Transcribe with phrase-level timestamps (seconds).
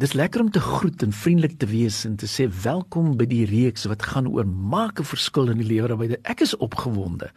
[0.00, 3.42] Dis lekker om te groet en vriendelik te wees en te sê welkom by die
[3.44, 6.16] reeks wat gaan oor maak 'n verskil in die lewe daarby.
[6.24, 7.28] Ek is opgewonde.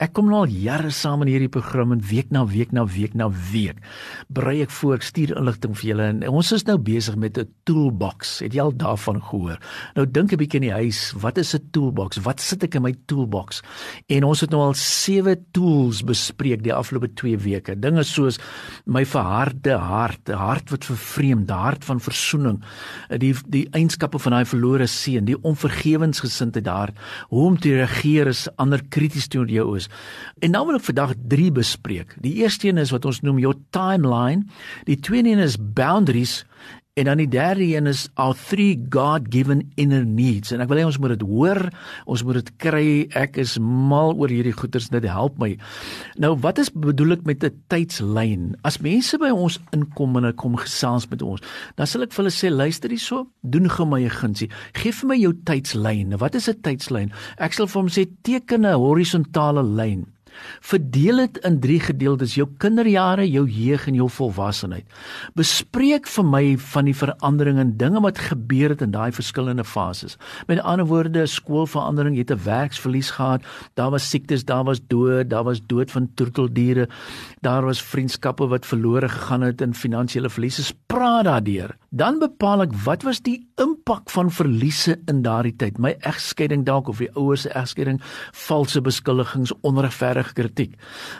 [0.00, 3.14] Ek kom nou al jare saam in hierdie program en week na week na week
[3.14, 3.78] na week
[4.26, 7.48] brei ek voor, ek stuur inligting vir julle en ons is nou besig met 'n
[7.64, 8.40] toolbox.
[8.40, 9.58] Het jy al daarvan gehoor?
[9.94, 12.18] Nou dink 'n bietjie in die huis, wat is 'n toolbox?
[12.18, 13.62] Wat sit ek in my toolbox?
[14.08, 17.78] En ons het nou al sewe tools bespreek die afgelope 2 weke.
[17.78, 18.38] Dinge soos
[18.86, 22.60] my verharde hart, 'n hart wat vervreemd, hart van versoening,
[23.22, 26.94] die die eienskappe van daai verlore seun, die onvergewensgesindheid daar,
[27.30, 29.88] hoe om te reageer as ander krities teenoor jou is.
[30.40, 32.16] En nou wil ek vandag 3 bespreek.
[32.24, 34.46] Die eerste een is wat ons noem your timeline,
[34.88, 36.40] die tweede een is boundaries
[36.98, 40.50] En dan die derde een is our three God-given inner needs.
[40.50, 41.60] En ek wil hê ons moet dit hoor,
[42.10, 42.86] ons moet dit kry.
[43.14, 45.52] Ek is mal oor hierdie goeters, dit help my.
[46.18, 48.58] Nou, wat is bedoel ek met 'n tydslyn?
[48.66, 51.40] As mense by ons inkom en hulle kom gesels met ons,
[51.78, 54.50] dan sal ek vir hulle sê, luister hierso, doen gou my 'n gunsie.
[54.74, 56.18] Geef vir my jou tydslyn.
[56.18, 57.12] Wat is 'n tydslyn?
[57.38, 60.06] Ek sal vir hom sê teken 'n horisontale lyn.
[60.60, 64.86] Verdeel dit in 3 gedeeltes: jou kinderjare, jou jeug en jou volwassenheid.
[65.34, 70.16] Bespreek vir my van die veranderinge en dinge wat gebeur het in daai verskillende fases.
[70.46, 73.42] Met ander woorde, skoolverandering, jy het 'n werksverlies gehad,
[73.74, 76.88] daar was siektes, daar was dood, daar was dood van troeteldiere,
[77.40, 80.74] daar was vriendskappe wat verlore gegaan het en finansiële verliese.
[80.86, 81.76] Praat daardeur.
[81.90, 85.80] Dan bepaal ek wat was die impak van verliese in daardie tyd?
[85.82, 87.96] My egskeiding dalk of die ouers se egskeiding,
[88.46, 90.76] valse beskuldigings, onregverdige kritiek.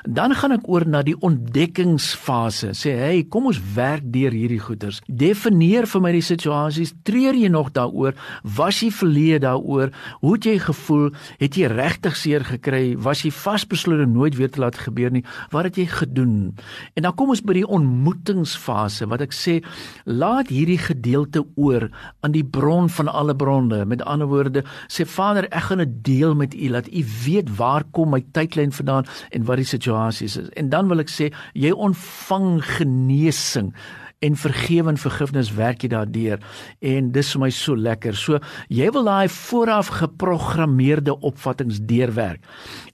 [0.06, 2.70] Dan gaan ek oor na die ontdekkingsfase.
[2.78, 5.00] Sê, "Hey, kom ons werk deur hierdie goeters.
[5.10, 6.94] Definieer vir my die situasies.
[7.02, 8.14] Treur jy nog daaroor?
[8.44, 9.91] Was jy verleë daaroor?
[10.20, 11.10] Hoe het jy gevoel?
[11.38, 12.97] Het jy regtig seer gekry?
[12.97, 15.25] Was jy vasbeslote nooit weer te laat gebeur nie?
[15.50, 16.54] Wat het jy gedoen?"
[16.94, 19.64] En dan kom ons by die ontmoetingsfase wat ek sê,
[20.04, 21.88] "Laat hierdie gedeelte oor
[22.21, 26.34] aan die bron van alle bronne." Met ander woorde, sê Vader, ek gaan dit deel
[26.34, 30.38] met U dat U weet waar kom my tydlyn vandaan en wat die situasie is.
[30.54, 33.75] En dan wil ek sê jy ontvang genesing
[34.20, 36.43] en vergewe en vergifnis werk jy daardeur
[36.84, 38.16] en dis vir my so lekker.
[38.16, 42.44] So jy wil daai vooraf geprogrammeerde opvattinge deurwerk.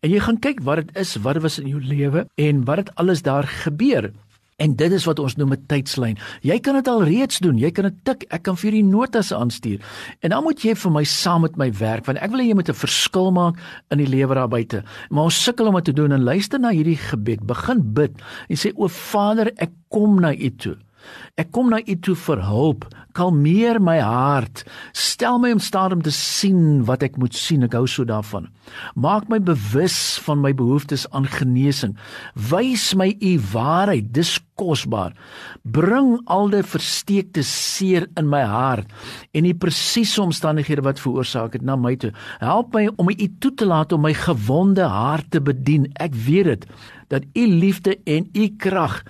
[0.03, 2.94] En jy gaan kyk wat dit is, wat was in jou lewe en wat het
[3.03, 4.12] alles daar gebeur.
[4.56, 6.17] En dit is wat ons noem 'n tydslyn.
[6.41, 7.59] Jy kan dit al reeds doen.
[7.59, 8.25] Jy kan dit tik.
[8.28, 9.81] Ek kan vir jou notas aanstuur.
[10.21, 12.55] En dan moet jy vir my saam met my werk want ek wil hê jy
[12.55, 13.56] moet 'n verskil maak
[13.91, 14.83] in die lewe daar buite.
[15.11, 17.47] Maar ons sukkel om dit te doen en luister na hierdie gebed.
[17.47, 18.12] Begin bid
[18.49, 20.77] en sê o Vader, ek kom na U toe.
[21.37, 22.87] Ek kom na U toe vir hulp.
[23.17, 24.65] Kalmeer my hart.
[24.97, 27.65] Stel my om staat om te sien wat ek moet sien.
[27.67, 28.50] Ek hou so daarvan.
[28.94, 31.97] Maak my bewus van my behoeftes aan genesing.
[32.50, 34.12] Wys my U waarheid.
[34.17, 35.15] Dis kosbaar.
[35.62, 38.93] Bring al die versteekte seer in my hart
[39.37, 42.12] en die presiese omstandighede wat veroorsaak het na my toe.
[42.41, 45.91] Help my om U toe te laat om my gewonde hart te bedien.
[46.00, 46.69] Ek weet dit
[47.12, 49.03] dat U liefde en U krag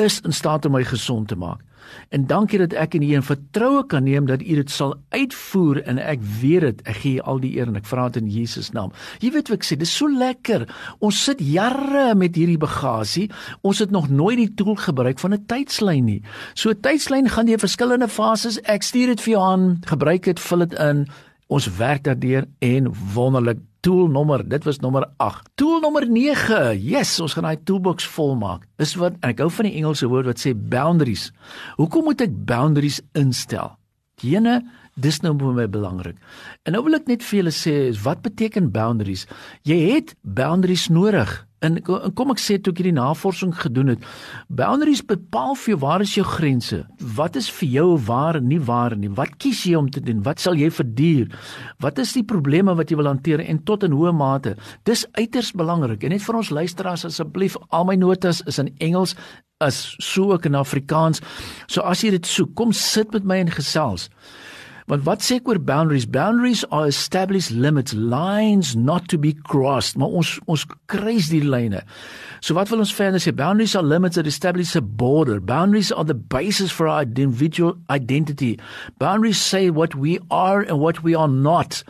[0.00, 1.60] is in staat om my gesond te maak.
[2.08, 5.82] En dankie dat ek in U in vertroue kan neem dat U dit sal uitvoer
[5.90, 6.82] en ek weet dit.
[6.90, 8.92] Ek gee U al die eer en ek vra dit in Jesus naam.
[9.22, 10.66] Jy weet wat ek sê, dis so lekker.
[11.04, 13.28] Ons sit jare met hierdie bagasie.
[13.66, 16.22] Ons het nog nooit die tool gebruik van 'n tydslyn nie.
[16.54, 18.60] So 'n tydslyn gaan deur verskillende fases.
[18.64, 19.80] Ek stuur dit vir jou aan.
[19.86, 21.08] Gebruik dit, vul dit in.
[21.48, 25.48] Ons werk daardeur en wonderlik tool nommer, dit was nommer 8.
[25.54, 26.76] Tool nommer 9.
[26.80, 28.68] Yes, ons gaan daai toolbox volmaak.
[28.78, 31.30] Is wat ek hou van die Engelse woord wat sê boundaries.
[31.80, 33.79] Hoekom moet ek boundaries instel?
[34.22, 34.60] Jene,
[35.00, 36.18] dis nou vir my belangrik.
[36.66, 39.26] En nou wil ek net vir julle sê, wat beteken boundaries?
[39.68, 41.40] Jy het boundaries nodig.
[41.60, 41.76] En
[42.16, 44.04] kom ek sê toe ek hierdie navorsing gedoen het,
[44.48, 46.78] boundaries bepaal vir jou waar is jou grense?
[47.16, 49.10] Wat is vir jou waar en nie waar nie?
[49.12, 50.22] Wat kies jy om te doen?
[50.24, 51.28] Wat sal jy verduur?
[51.84, 54.56] Wat is die probleme wat jy wil hanteer en tot in hoe mate?
[54.88, 56.04] Dis uiters belangrik.
[56.04, 59.16] En net vir ons luisteraars asseblief, al my notas is in Engels
[59.60, 61.20] as sou ook in Afrikaans.
[61.68, 64.08] So as jy dit soek, kom sit met my en gesels.
[64.90, 66.06] Want wat sê ek oor boundaries?
[66.08, 69.94] Boundaries are established limits, lines not to be crossed.
[70.00, 71.84] Maar ons ons kruis die lyne.
[72.42, 73.30] So wat wil ons verder sê?
[73.36, 75.38] Boundaries are limits that establish a border.
[75.38, 78.56] Boundaries are the basis for our individual identity.
[78.98, 81.84] Boundaries say what we are and what we are not.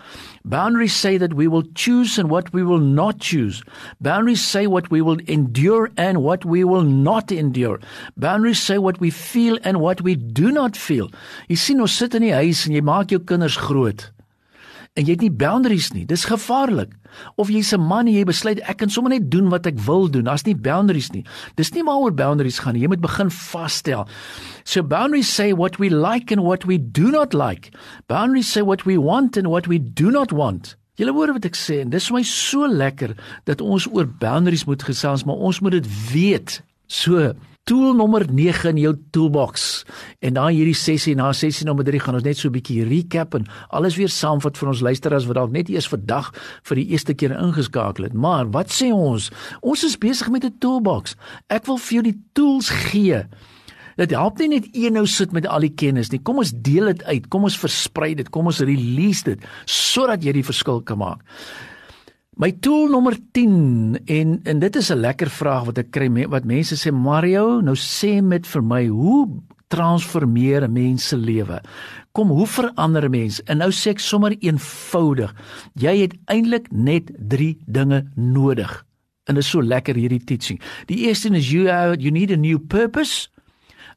[0.44, 3.62] Boundaries say that we will choose and what we will not choose.
[4.00, 7.78] Boundaries say what we will endure and what we will not endure.
[8.16, 11.10] Boundaries say what we feel and what we do not feel.
[11.48, 14.08] Jy sien ons sit in die huis en jy maak jou kinders groot.
[14.98, 16.02] En jy het nie boundaries nie.
[16.06, 16.96] Dis gevaarlik.
[17.38, 20.10] Of jy's 'n man en jy besluit ek kan sommer net doen wat ek wil
[20.10, 20.24] doen.
[20.24, 21.24] Daar's nie boundaries nie.
[21.54, 22.82] Dis nie maar oor boundaries gaan nie.
[22.82, 24.08] Jy moet begin vasstel.
[24.64, 27.70] So boundaries say what we like and what we do not like.
[28.08, 30.76] Boundaries say what we want and what we do not want.
[30.96, 33.14] Julle hoor wat ek sê en dis vir my so lekker
[33.44, 36.62] dat ons oor boundaries moet gesels, maar ons moet dit weet.
[36.88, 37.34] So
[37.64, 39.84] tool nommer 9 in jou toolbox.
[40.20, 43.34] En na hierdie sessie, na sessie nommer 3 gaan ons net so 'n bietjie recap
[43.34, 47.14] en alles weer saamvat vir ons luisteraars wat dalk net eers vandag vir die eerste
[47.14, 48.14] keer ingeskakel het.
[48.14, 49.30] Maar wat sê ons?
[49.62, 51.16] Ons is besig met 'n toolbox.
[51.48, 53.26] Ek wil vir jou die tools gee.
[53.96, 56.22] Dit help nie net een nou sit met al die kennis nie.
[56.22, 57.28] Kom ons deel dit uit.
[57.28, 58.30] Kom ons versprei dit.
[58.30, 61.20] Kom ons release dit sodat jy die verskil kan maak.
[62.38, 66.44] My tool nommer 10 en en dit is 'n lekker vraag wat ek kry wat
[66.44, 69.28] mense sê Mario, nou sê met vir my, hoe
[69.68, 71.60] transformeer 'n mens se lewe?
[72.12, 73.42] Kom, hoe verander 'n mens?
[73.42, 75.34] En nou sê ek sommer eenvoudig.
[75.74, 78.84] Jy het eintlik net 3 dinge nodig.
[79.24, 80.60] En dit is so lekker hierdie teaching.
[80.86, 83.28] Die eerste is you you need a new purpose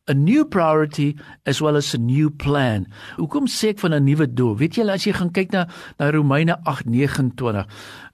[0.10, 1.16] a new priority
[1.46, 2.88] as well as a new plan.
[3.16, 4.58] Hoekom sê ek van 'n nuwe doel?
[4.58, 5.68] Weet julle as jy gaan kyk na
[6.00, 7.66] na Romeine 8:29,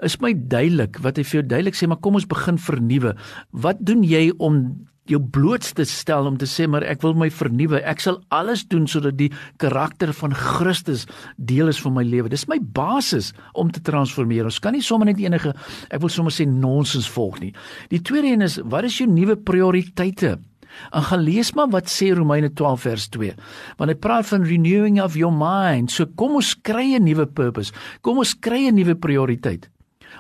[0.02, 3.16] is my duidelik wat hy vir jou duidelik sê, maar kom ons begin vernuwe.
[3.52, 7.82] Wat doen jy om jou blootste stel om te sê maar ek wil my vernuwe.
[7.82, 11.08] Ek sal alles doen sodat die karakter van Christus
[11.38, 12.30] deel is van my lewe.
[12.30, 14.46] Dis my basis om te transformeer.
[14.46, 15.56] Ons kan nie sommer net enige
[15.90, 17.54] ek wil sommer sê nonsens volg nie.
[17.90, 20.38] Die tweede een is wat is jou nuwe prioriteite?
[20.92, 23.34] En gaan lees maar wat sê Romeine 12 vers 2.
[23.78, 25.92] Want hy praat van renewing of your mind.
[25.92, 27.74] So kom ons kry 'n nuwe purpose.
[28.02, 29.70] Kom ons kry 'n nuwe prioriteit.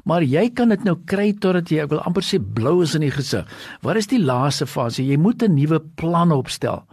[0.05, 3.01] Maar jy kan dit nou kry totdat jy ek wil amper sê blou is in
[3.01, 3.45] die gesig.
[3.81, 5.03] Wat is die laaste fase?
[5.03, 6.85] Jy moet 'n nuwe plan opstel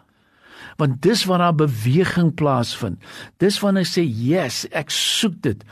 [0.77, 2.99] want dis waar daar beweging plaasvind.
[3.43, 5.65] Dis wanneer ek sê, "Yes, ek soek dit."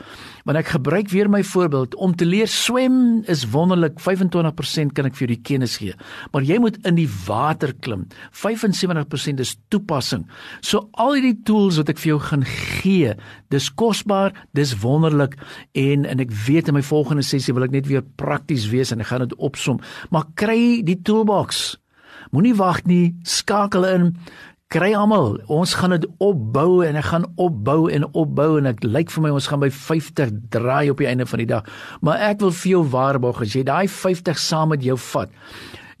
[0.45, 3.97] Want ek gebruik weer my voorbeeld om te leer swem is wonderlik.
[3.99, 5.95] 25% kan ek vir jou die kennis gee.
[6.31, 8.07] Maar jy moet in die water klim.
[8.31, 10.27] 75% is toepassing.
[10.61, 13.15] So al hierdie tools wat ek vir jou gaan gee,
[13.49, 15.33] dis kosbaar, dis wonderlik
[15.73, 19.01] en en ek weet in my volgende sessie wil ek net weer prakties wees en
[19.01, 19.81] ek gaan dit opsom.
[20.13, 21.79] Maar kry die toolbox.
[22.35, 24.11] Moenie wag nie, skakel in
[24.75, 25.37] kry almal.
[25.51, 29.31] Ons gaan dit opbou en ek gaan opbou en opbou en ek lyk vir my
[29.37, 31.69] ons gaan by 50 draai op die einde van die dag.
[32.03, 35.31] Maar ek wil vir jou waarborg as jy daai 50 saam met jou vat.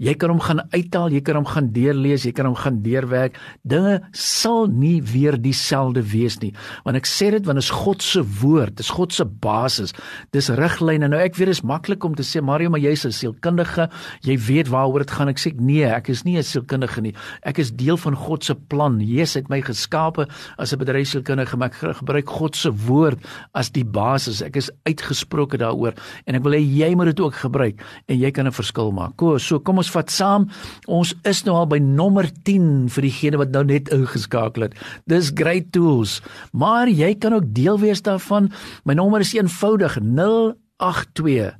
[0.01, 3.37] Jy kan hom gaan uithaal, jy kan hom gaan deurlees, jy kan hom gaan deurwerk.
[3.63, 6.51] Dinge sal nie weer dieselfde wees nie.
[6.83, 9.95] Want ek sê dit want is God se woord, dis God se basis.
[10.35, 11.07] Dis riglyne.
[11.07, 13.87] Nou ek weet dit is maklik om te sê Mario, maar jy's 'n sielkundige,
[14.21, 15.29] jy weet waaroor dit gaan.
[15.29, 17.13] Ek sê nee, ek is nie 'n sielkundige nie.
[17.43, 18.99] Ek is deel van God se plan.
[18.99, 20.27] Jesus het my geskape
[20.57, 23.19] as 'n bedryfsielkundige, maar ek gebruik God se woord
[23.53, 24.41] as die basis.
[24.41, 25.93] Ek is uitgesproke daaroor
[26.25, 29.15] en ek wil hê jy moet dit ook gebruik en jy kan 'n verskil maak.
[29.15, 30.47] Kom, so kom vat saam.
[30.87, 34.77] Ons is nou al by nommer 10 vir diegene wat nou net ingeskakel het.
[35.09, 36.21] Dis great tools.
[36.51, 38.51] Maar jy kan ook deel wees daarvan.
[38.83, 41.53] My nommer is eenvoudig 082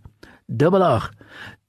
[0.48, 1.12] 88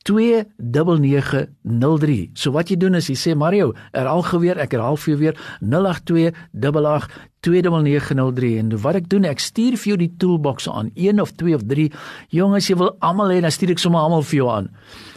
[0.07, 2.31] 2903.
[2.39, 5.19] So wat jy doen is jy sê Mario, herhaal gou weer, ek herhaal vir jou
[5.25, 7.11] weer 082 88
[7.47, 11.55] 2903 en wat ek doen ek stuur vir jou die toolbox aan een of twee
[11.55, 11.91] of drie
[12.35, 14.73] jongens jy wil almal hê dan stuur ek sommer almal vir jou aan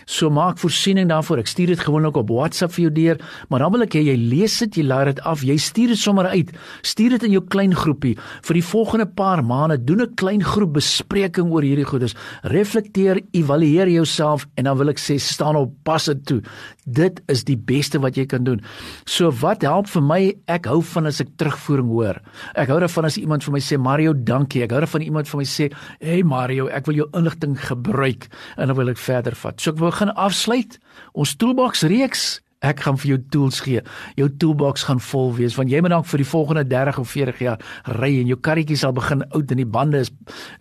[0.10, 1.44] So maak voorsiening daarvoor.
[1.44, 3.20] Ek stuur dit gewoonlik op WhatsApp vir jou deur,
[3.50, 6.02] maar dan wil ek hê jy lees dit, jy laat dit af, jy stuur dit
[6.02, 6.50] sommer uit.
[6.82, 9.78] Stuur dit in jou klein groepie vir die volgende paar maande.
[9.78, 12.16] Doen 'n klein groep bespreking oor hierdie goedes.
[12.42, 16.42] Reflekteer, evalueer jouself en dan wil ek sê staan op pas dit toe.
[16.86, 18.62] Dit is die beste wat jy kan doen.
[19.06, 20.34] So wat help vir my?
[20.48, 22.19] Ek hou van as ek terugvoering hoor.
[22.56, 24.64] Ek hou daarvan as iemand vir my sê Mario, dankie.
[24.64, 28.68] Ek hou daarvan iemand vir my sê, "Hey Mario, ek wil jou inligting gebruik." En
[28.68, 29.62] dan wil ek verder vat.
[29.62, 30.80] So ek wil gaan afsluit
[31.14, 33.80] ons toolbox reeks Ek gaan vir jou tools gee.
[34.20, 37.38] Jou toolbox gaan vol wees want jy moet dan vir die volgende 30 of 40
[37.40, 37.62] jaar
[37.96, 40.12] ry en jou karretjie sal begin oud en die bande is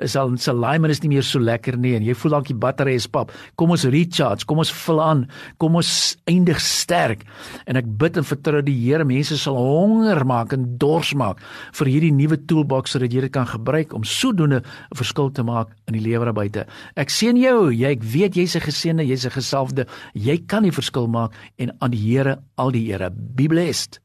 [0.06, 2.54] is al se alignment is nie meer so lekker nie en jy voel dalk die
[2.54, 3.32] battery is pap.
[3.58, 5.24] Kom ons recharge, kom ons vul aan,
[5.58, 5.90] kom ons
[6.30, 7.24] eindig sterk.
[7.66, 11.42] En ek bid en vertrou die Here mense sal honger maak en dors maak
[11.80, 15.74] vir hierdie nuwe toolbox sodat jy dit kan gebruik om sodoende 'n verskil te maak
[15.88, 16.66] in die lewe daar buite.
[16.94, 19.86] Ek sien jou, jy ek weet jy's 'n geseënde, jy's 'n gesalfde.
[20.14, 23.10] Jy kan die verskil maak en aan die Here al die Here.
[23.10, 24.00] Be blessed.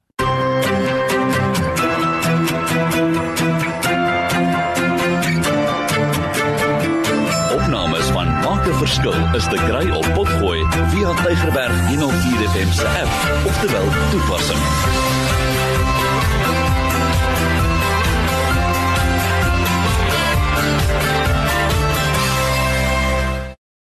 [7.54, 10.64] Opnames van Maak 'n Verskil is te kry op Potgooi
[10.94, 15.13] via Tigerberg 104 FM se app of te wel toepassing.